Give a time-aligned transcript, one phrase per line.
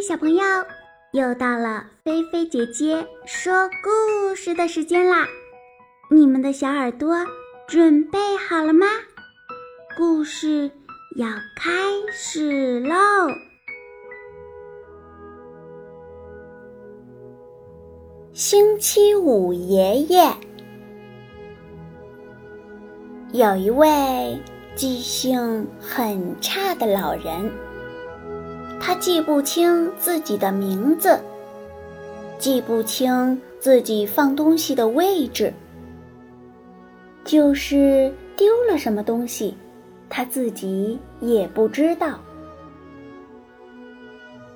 [0.00, 0.42] 小朋友，
[1.12, 5.28] 又到了菲菲姐姐说故事的时间啦！
[6.10, 7.14] 你们的小耳朵
[7.68, 8.86] 准备好了吗？
[9.98, 10.70] 故事
[11.16, 11.70] 要开
[12.10, 12.96] 始喽！
[18.32, 20.32] 星期五爷爷
[23.32, 24.40] 有一位
[24.74, 27.52] 记性很差的老人。
[28.80, 31.20] 他记不清自己的名字，
[32.38, 35.52] 记不清自己放东西的位置，
[37.22, 39.54] 就是丢了什么东西，
[40.08, 42.18] 他自己也不知道。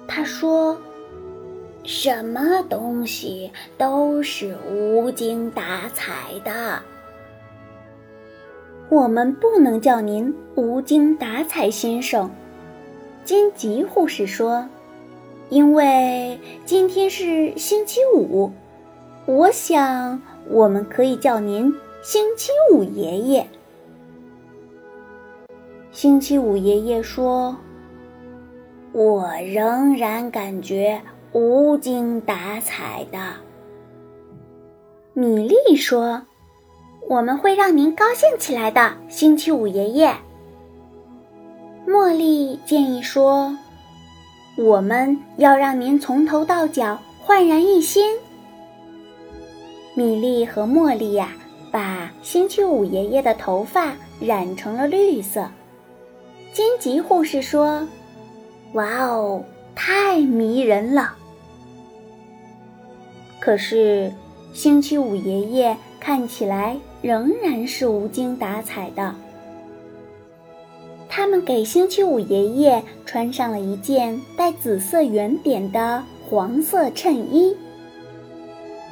[0.09, 0.77] 他说
[1.85, 6.81] ：“什么东西都是无精打采的。”
[8.91, 12.31] 我们不能叫您无精打采先生。
[13.25, 14.69] 金吉护士说
[15.49, 18.53] ：“因为今天是星期五，
[19.25, 23.47] 我想我们可以叫您星期五爷爷。”
[25.91, 27.57] 星期五爷爷说
[28.93, 31.01] ：“我仍然感觉
[31.33, 33.19] 无精打采的。”
[35.15, 36.21] 米莉说
[37.09, 40.15] ：“我们会让您高兴起来的，星期五爷爷。”
[41.95, 43.57] 茉莉建议说
[44.59, 48.19] ：“我们要让您从头到脚焕然一新。”
[49.95, 51.29] 米莉和茉莉呀，
[51.71, 55.49] 把星期五爷爷的头发染成了绿色。
[56.53, 57.87] 金吉护士说
[58.75, 59.45] ：“哇哦，
[59.77, 61.15] 太迷人了！”
[63.39, 64.13] 可是，
[64.53, 69.15] 星期五爷爷看起来仍然是无精打采的。
[71.17, 77.57] 他们给星期五爷爷穿上了一件带紫色圆点的黄色衬衣。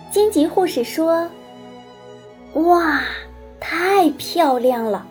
[0.09, 1.28] 金吉护士说
[2.55, 3.03] ：“哇，
[3.59, 5.05] 太漂亮了！”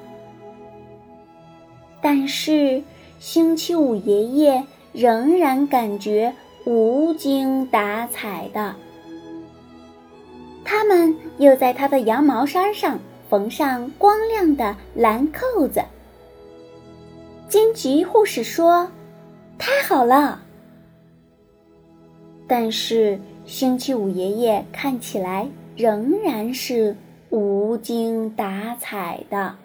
[2.02, 2.82] 但是
[3.20, 4.64] 星期五爷爷
[4.94, 6.34] 仍然感觉
[6.64, 8.74] 无精打采的。
[10.64, 12.98] 他们又在他的羊毛衫上
[13.30, 15.84] 缝上光亮的蓝扣子。
[17.52, 18.90] 金吉护士说
[19.60, 20.42] ：“太好了。”
[22.48, 26.96] 但是星期五爷爷看起来仍然是
[27.30, 29.58] 无精打采的。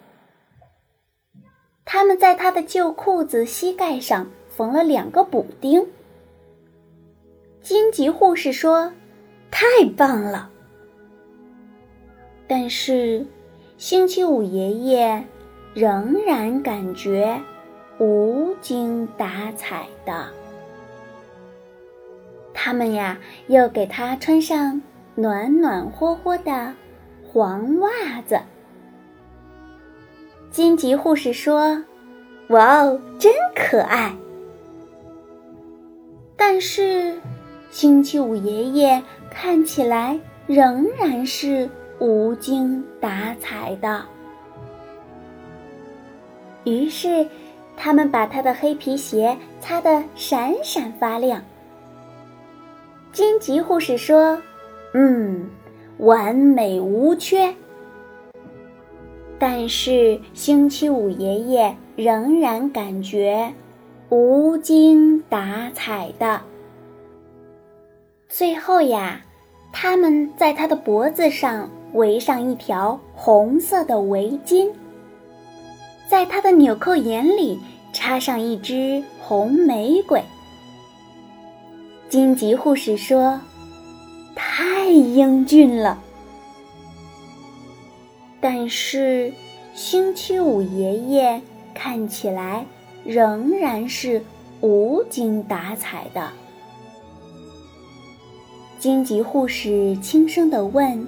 [1.85, 5.87] 他们在他的旧裤子膝盖上缝了两个补丁。
[7.61, 8.91] 金吉护士说
[9.49, 9.65] ：“太
[9.95, 10.51] 棒了。”
[12.49, 13.25] 但是
[13.77, 15.23] 星期五爷爷
[15.73, 17.41] 仍然感觉。
[17.99, 20.27] 无精打采的，
[22.53, 24.79] 他们呀，又给他穿上
[25.15, 26.75] 暖暖和和的
[27.27, 27.89] 黄袜
[28.27, 28.39] 子。
[30.51, 31.83] 金吉护士说
[32.49, 34.15] ：“哇哦，真可爱。”
[36.37, 37.19] 但是，
[37.71, 44.05] 星期五爷爷看起来仍然是无精打采的。
[46.63, 47.27] 于是。
[47.77, 51.41] 他们把他的黑皮鞋擦得闪闪发亮。
[53.13, 54.41] 金吉护士说
[54.93, 55.49] ：“嗯，
[55.99, 57.53] 完美无缺。”
[59.39, 63.53] 但是星期五爷爷仍然感觉
[64.09, 66.41] 无精打采的。
[68.27, 69.21] 最后呀，
[69.71, 74.69] 他们在他的脖子上围上一条红色的围巾。
[76.09, 77.59] 在他的纽扣眼里
[77.91, 80.23] 插上一支红玫瑰。
[82.09, 83.39] 荆棘护士说
[84.33, 86.01] ：“太英俊了。”
[88.39, 89.33] 但是
[89.73, 91.41] 星期五爷爷
[91.73, 92.65] 看起来
[93.03, 94.23] 仍然是
[94.61, 96.29] 无精打采的。
[98.79, 101.05] 荆棘护士轻声地问：“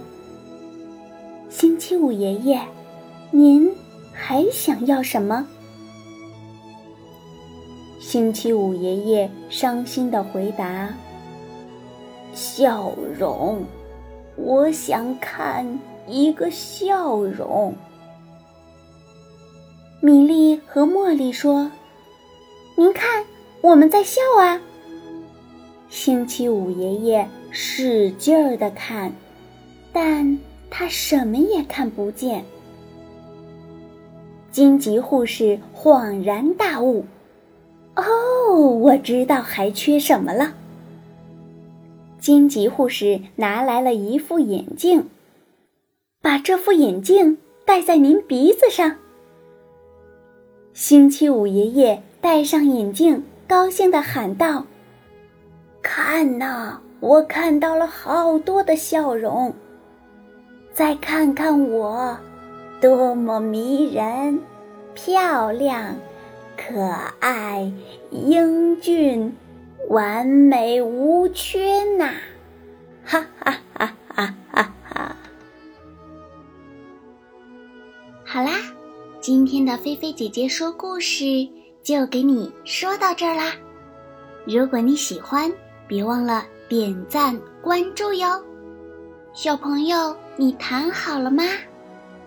[1.49, 2.59] 星期五爷爷，
[3.31, 3.71] 您？”
[4.29, 5.47] 还想要什么？
[7.99, 10.93] 星期五爷爷伤心的回答
[12.35, 13.65] ：“笑容，
[14.35, 17.73] 我想看一个笑容。”
[19.99, 21.71] 米莉和茉莉说
[22.77, 23.25] ：“您看，
[23.61, 24.61] 我们在笑啊。”
[25.89, 29.11] 星期五爷爷使劲儿的看，
[29.91, 30.37] 但
[30.69, 32.45] 他什么也看不见。
[34.51, 37.05] 金吉护士恍然大悟
[37.95, 40.53] ：“哦，我知道还缺什么了。”
[42.19, 45.07] 金吉护士拿来了一副眼镜，
[46.21, 48.95] 把这副眼镜戴在您鼻子上。
[50.73, 54.65] 星期五爷爷戴上眼镜，高兴地喊道
[55.81, 59.53] ：“看呐，我看到了好多的笑容。
[60.73, 62.17] 再看看我，
[62.81, 64.41] 多么迷人、
[64.93, 65.95] 漂亮、
[66.57, 66.81] 可
[67.19, 67.71] 爱、
[68.11, 69.35] 英俊。”
[69.87, 72.13] 完美无缺呐！
[73.03, 75.15] 哈哈哈哈哈哈！
[78.23, 78.51] 好啦，
[79.19, 81.25] 今天的菲菲姐姐说故事
[81.81, 83.53] 就给你说到这儿啦。
[84.45, 85.51] 如果你喜欢，
[85.87, 88.39] 别忘了点赞关注哟。
[89.33, 91.43] 小朋友，你躺好了吗？